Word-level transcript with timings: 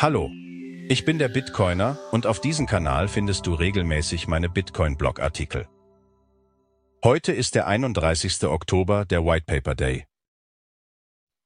Hallo, 0.00 0.30
ich 0.88 1.04
bin 1.04 1.18
der 1.18 1.26
Bitcoiner 1.26 1.98
und 2.12 2.24
auf 2.24 2.40
diesem 2.40 2.66
Kanal 2.66 3.08
findest 3.08 3.48
du 3.48 3.54
regelmäßig 3.54 4.28
meine 4.28 4.48
Bitcoin-Blog-Artikel. 4.48 5.66
Heute 7.02 7.32
ist 7.32 7.56
der 7.56 7.66
31. 7.66 8.44
Oktober, 8.44 9.04
der 9.04 9.24
White 9.24 9.46
Paper 9.46 9.74
Day. 9.74 10.06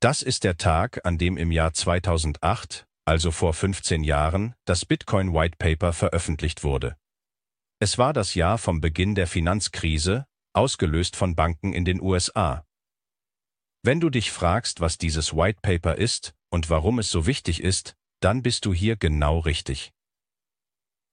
Das 0.01 0.21
ist 0.21 0.45
der 0.45 0.59
Tag, 0.59 1.01
an 1.07 1.17
dem 1.17 1.39
im 1.39 1.51
Jahr 1.51 1.73
2008, 1.73 2.85
also 3.07 3.31
vor 3.31 3.55
15 3.55 4.05
Jahren, 4.05 4.55
das 4.67 4.85
Bitcoin 4.85 5.33
White 5.33 5.57
Paper 5.59 5.95
veröffentlicht 5.95 6.63
wurde. 6.63 6.99
Es 7.81 7.97
war 7.97 8.13
das 8.13 8.35
Jahr 8.35 8.59
vom 8.59 8.83
Beginn 8.83 9.15
der 9.15 9.29
Finanzkrise, 9.29 10.27
ausgelöst 10.53 11.17
von 11.17 11.35
Banken 11.35 11.73
in 11.73 11.87
den 11.87 12.03
USA. 12.03 12.67
Wenn 13.83 13.99
du 13.99 14.11
dich 14.11 14.31
fragst, 14.31 14.83
was 14.83 14.99
dieses 14.99 15.35
White 15.35 15.61
Paper 15.63 15.97
ist 15.97 16.35
und 16.51 16.69
warum 16.69 16.99
es 16.99 17.09
so 17.09 17.27
wichtig 17.27 17.63
ist, 17.63 17.97
dann 18.23 18.43
bist 18.43 18.65
du 18.65 18.73
hier 18.73 18.97
genau 18.97 19.39
richtig. 19.41 19.93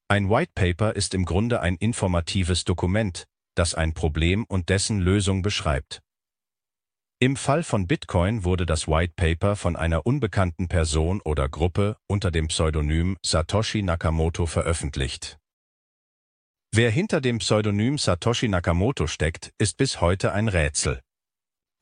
Ein 0.08 0.30
White 0.30 0.52
Paper 0.56 0.96
ist 0.96 1.14
im 1.14 1.26
Grunde 1.26 1.62
ein 1.62 1.76
informatives 1.76 2.64
Dokument, 2.66 3.28
das 3.56 3.76
ein 3.76 3.94
Problem 3.94 4.46
und 4.46 4.70
dessen 4.70 5.00
Lösung 5.00 5.42
beschreibt. 5.42 6.02
Im 7.20 7.36
Fall 7.36 7.64
von 7.64 7.86
Bitcoin 7.86 8.46
wurde 8.46 8.66
das 8.66 8.88
White 8.88 9.14
Paper 9.16 9.56
von 9.56 9.76
einer 9.76 10.06
unbekannten 10.06 10.68
Person 10.68 11.20
oder 11.22 11.50
Gruppe 11.50 11.98
unter 12.08 12.32
dem 12.32 12.48
Pseudonym 12.48 13.18
Satoshi 13.26 13.82
Nakamoto 13.82 14.46
veröffentlicht. 14.46 15.38
Wer 16.72 16.92
hinter 16.92 17.20
dem 17.20 17.40
Pseudonym 17.40 17.98
Satoshi 17.98 18.48
Nakamoto 18.48 19.08
steckt, 19.08 19.52
ist 19.58 19.78
bis 19.78 20.00
heute 20.00 20.32
ein 20.32 20.48
Rätsel. 20.48 21.02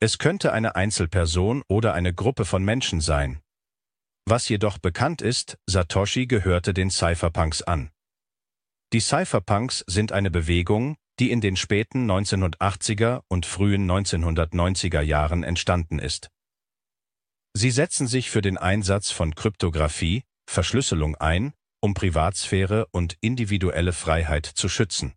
Es 0.00 0.18
könnte 0.18 0.52
eine 0.52 0.74
Einzelperson 0.74 1.62
oder 1.68 1.94
eine 1.94 2.12
Gruppe 2.14 2.44
von 2.44 2.64
Menschen 2.64 3.00
sein, 3.00 3.40
was 4.30 4.48
jedoch 4.48 4.78
bekannt 4.78 5.22
ist, 5.22 5.58
Satoshi 5.66 6.26
gehörte 6.26 6.74
den 6.74 6.90
Cypherpunks 6.90 7.62
an. 7.62 7.90
Die 8.92 9.00
Cypherpunks 9.00 9.84
sind 9.86 10.12
eine 10.12 10.30
Bewegung, 10.30 10.96
die 11.18 11.30
in 11.30 11.40
den 11.40 11.56
späten 11.56 12.10
1980er 12.10 13.22
und 13.28 13.46
frühen 13.46 13.90
1990er 13.90 15.00
Jahren 15.00 15.42
entstanden 15.42 15.98
ist. 15.98 16.30
Sie 17.54 17.70
setzen 17.70 18.06
sich 18.06 18.30
für 18.30 18.40
den 18.40 18.56
Einsatz 18.56 19.10
von 19.10 19.34
Kryptographie, 19.34 20.22
Verschlüsselung 20.48 21.16
ein, 21.16 21.52
um 21.80 21.94
Privatsphäre 21.94 22.86
und 22.92 23.16
individuelle 23.20 23.92
Freiheit 23.92 24.46
zu 24.46 24.68
schützen. 24.68 25.14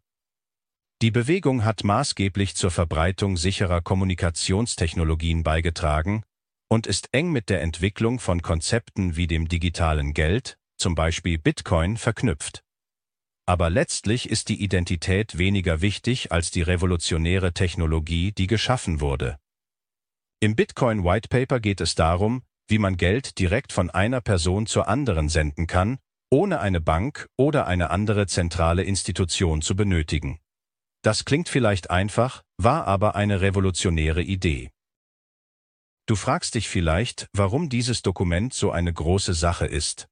Die 1.02 1.12
Bewegung 1.12 1.66
hat 1.66 1.84
maßgeblich 1.84 2.56
zur 2.56 2.72
Verbreitung 2.72 3.38
sicherer 3.38 3.82
Kommunikationstechnologien 3.82 5.44
beigetragen 5.44 6.24
und 6.72 6.88
ist 6.88 7.10
eng 7.12 7.34
mit 7.34 7.50
der 7.50 7.62
Entwicklung 7.62 8.18
von 8.18 8.42
Konzepten 8.42 9.18
wie 9.18 9.28
dem 9.28 9.50
digitalen 9.50 10.14
Geld, 10.14 10.58
zum 10.78 10.96
Beispiel 10.96 11.38
Bitcoin, 11.38 11.98
verknüpft. 11.98 12.64
Aber 13.46 13.70
letztlich 13.70 14.30
ist 14.30 14.48
die 14.48 14.64
Identität 14.64 15.38
weniger 15.38 15.82
wichtig 15.82 16.32
als 16.32 16.50
die 16.50 16.62
revolutionäre 16.62 17.52
Technologie, 17.52 18.32
die 18.32 18.48
geschaffen 18.48 19.02
wurde. 19.02 19.38
Im 20.40 20.56
Bitcoin 20.56 21.04
White 21.04 21.28
Paper 21.28 21.60
geht 21.60 21.82
es 21.82 21.96
darum, 21.96 22.42
wie 22.70 22.80
man 22.80 22.96
Geld 22.96 23.38
direkt 23.38 23.74
von 23.74 23.90
einer 23.90 24.22
Person 24.22 24.66
zur 24.66 24.88
anderen 24.88 25.28
senden 25.28 25.68
kann, 25.68 25.98
ohne 26.30 26.62
eine 26.62 26.80
Bank 26.80 27.28
oder 27.36 27.68
eine 27.68 27.90
andere 27.90 28.28
zentrale 28.28 28.84
Institution 28.84 29.62
zu 29.62 29.76
benötigen. 29.76 30.40
Das 31.02 31.26
klingt 31.26 31.50
vielleicht 31.50 31.90
einfach, 31.90 32.44
war 32.56 32.88
aber 32.88 33.16
eine 33.16 33.42
revolutionäre 33.42 34.22
Idee. 34.22 34.72
Du 36.08 36.16
fragst 36.16 36.56
dich 36.56 36.68
vielleicht, 36.68 37.28
warum 37.34 37.70
dieses 37.70 38.02
Dokument 38.02 38.54
so 38.54 38.72
eine 38.72 38.92
große 38.92 39.34
Sache 39.34 39.66
ist. 39.66 40.08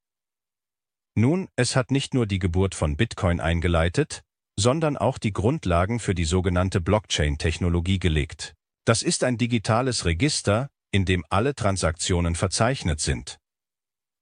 Nun, 1.15 1.49
es 1.55 1.75
hat 1.75 1.91
nicht 1.91 2.13
nur 2.13 2.25
die 2.25 2.39
Geburt 2.39 2.75
von 2.75 2.95
Bitcoin 2.95 3.39
eingeleitet, 3.39 4.23
sondern 4.57 4.97
auch 4.97 5.17
die 5.17 5.33
Grundlagen 5.33 5.99
für 5.99 6.15
die 6.15 6.25
sogenannte 6.25 6.81
Blockchain-Technologie 6.81 7.99
gelegt. 7.99 8.55
Das 8.85 9.03
ist 9.03 9.23
ein 9.23 9.37
digitales 9.37 10.05
Register, 10.05 10.69
in 10.91 11.05
dem 11.05 11.25
alle 11.29 11.55
Transaktionen 11.55 12.35
verzeichnet 12.35 12.99
sind. 12.99 13.39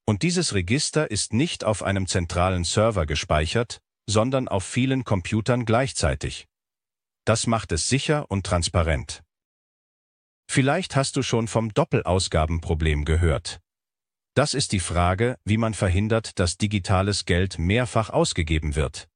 Und 0.05 0.23
dieses 0.23 0.53
Register 0.53 1.11
ist 1.11 1.33
nicht 1.33 1.63
auf 1.63 1.83
einem 1.83 2.07
zentralen 2.07 2.63
Server 2.63 3.05
gespeichert, 3.05 3.81
sondern 4.09 4.47
auf 4.47 4.63
vielen 4.63 5.03
Computern 5.03 5.65
gleichzeitig. 5.65 6.47
Das 7.25 7.45
macht 7.45 7.71
es 7.73 7.89
sicher 7.89 8.31
und 8.31 8.45
transparent. 8.45 9.23
Vielleicht 10.49 10.95
hast 10.95 11.15
du 11.15 11.21
schon 11.21 11.47
vom 11.47 11.73
Doppelausgabenproblem 11.73 13.05
gehört. 13.05 13.59
Das 14.33 14.53
ist 14.53 14.71
die 14.71 14.79
Frage, 14.79 15.37
wie 15.45 15.57
man 15.57 15.73
verhindert, 15.73 16.39
dass 16.39 16.57
digitales 16.57 17.25
Geld 17.25 17.57
mehrfach 17.57 18.09
ausgegeben 18.09 18.75
wird. 18.75 19.09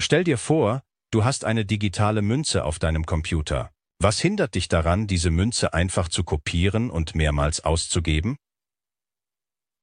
Stell 0.00 0.24
dir 0.24 0.36
vor, 0.36 0.82
du 1.10 1.24
hast 1.24 1.44
eine 1.44 1.64
digitale 1.64 2.20
Münze 2.20 2.64
auf 2.64 2.78
deinem 2.78 3.06
Computer. 3.06 3.70
Was 3.98 4.20
hindert 4.20 4.54
dich 4.54 4.68
daran, 4.68 5.06
diese 5.06 5.30
Münze 5.30 5.72
einfach 5.72 6.08
zu 6.08 6.22
kopieren 6.22 6.90
und 6.90 7.14
mehrmals 7.14 7.64
auszugeben? 7.64 8.36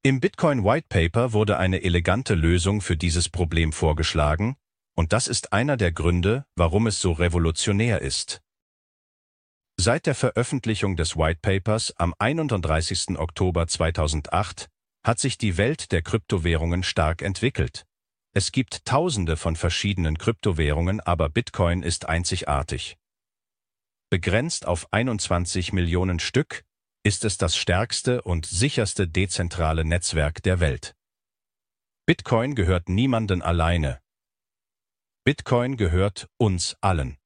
Im 0.03 0.19
Bitcoin 0.19 0.63
White 0.63 0.85
Paper 0.87 1.33
wurde 1.33 1.57
eine 1.57 1.81
elegante 1.81 2.35
Lösung 2.35 2.81
für 2.81 2.95
dieses 2.95 3.29
Problem 3.29 3.73
vorgeschlagen, 3.73 4.55
und 4.95 5.13
das 5.13 5.27
ist 5.27 5.51
einer 5.51 5.77
der 5.77 5.91
Gründe, 5.91 6.45
warum 6.55 6.85
es 6.85 7.01
so 7.01 7.13
revolutionär 7.13 8.01
ist. 8.01 8.42
Seit 9.79 10.05
der 10.05 10.15
Veröffentlichung 10.15 10.95
des 10.95 11.17
White 11.17 11.39
Papers 11.41 11.93
am 11.97 12.13
31. 12.19 13.17
Oktober 13.17 13.67
2008 13.67 14.69
hat 15.03 15.19
sich 15.19 15.37
die 15.37 15.57
Welt 15.57 15.91
der 15.91 16.01
Kryptowährungen 16.01 16.83
stark 16.83 17.21
entwickelt. 17.21 17.85
Es 18.35 18.51
gibt 18.51 18.85
Tausende 18.85 19.35
von 19.35 19.55
verschiedenen 19.55 20.17
Kryptowährungen, 20.17 20.99
aber 21.01 21.29
Bitcoin 21.29 21.83
ist 21.83 22.07
einzigartig. 22.07 22.97
Begrenzt 24.09 24.67
auf 24.67 24.87
21 24.91 25.73
Millionen 25.73 26.19
Stück 26.19 26.63
ist 27.03 27.25
es 27.25 27.37
das 27.37 27.57
stärkste 27.57 28.21
und 28.21 28.45
sicherste 28.45 29.07
dezentrale 29.07 29.83
Netzwerk 29.83 30.41
der 30.43 30.59
Welt. 30.59 30.95
Bitcoin 32.05 32.55
gehört 32.55 32.89
niemanden 32.89 33.41
alleine. 33.41 33.99
Bitcoin 35.25 35.77
gehört 35.77 36.27
uns 36.37 36.75
allen. 36.79 37.17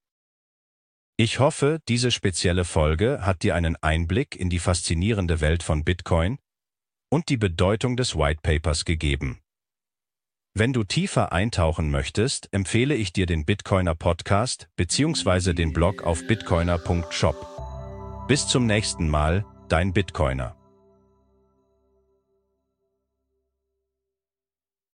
Ich 1.20 1.40
hoffe, 1.40 1.80
diese 1.88 2.12
spezielle 2.12 2.64
Folge 2.64 3.22
hat 3.24 3.42
dir 3.42 3.56
einen 3.56 3.76
Einblick 3.78 4.36
in 4.36 4.52
die 4.52 4.60
faszinierende 4.60 5.42
Welt 5.42 5.64
von 5.64 5.84
Bitcoin 5.84 6.38
und 7.10 7.30
die 7.30 7.38
Bedeutung 7.38 7.98
des 7.98 8.16
White 8.16 8.42
Papers 8.44 8.86
gegeben. 8.86 9.40
Wenn 10.54 10.74
du 10.74 10.84
tiefer 10.84 11.32
eintauchen 11.32 11.90
möchtest, 11.90 12.54
empfehle 12.54 12.94
ich 12.94 13.14
dir 13.14 13.26
den 13.26 13.46
Bitcoiner 13.46 13.96
Podcast 13.96 14.70
bzw. 14.76 15.54
den 15.54 15.74
Blog 15.74 16.04
auf 16.04 16.28
bitcoiner.shop. 16.28 18.28
Bis 18.28 18.48
zum 18.48 18.68
nächsten 18.68 19.10
Mal, 19.10 19.44
dein 19.70 19.94
Bitcoiner. 19.94 20.56